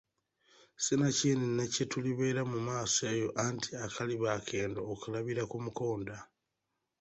[0.83, 6.15] Sinakindi ne kye tulibeera mu maaso eyo, anti akaliba akendo okalabira ku mukonda.